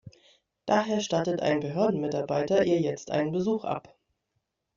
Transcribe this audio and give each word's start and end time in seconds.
Daher 0.65 0.99
stattet 1.01 1.41
ein 1.43 1.59
Behördenmitarbeiter 1.59 2.65
ihr 2.65 2.81
jetzt 2.81 3.11
einen 3.11 3.31
Besuch 3.31 3.65
ab. 3.65 3.99